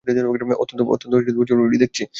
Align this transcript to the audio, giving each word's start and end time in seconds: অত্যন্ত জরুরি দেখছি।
অত্যন্ত 0.59 1.13
জরুরি 1.49 1.77
দেখছি। 1.77 2.03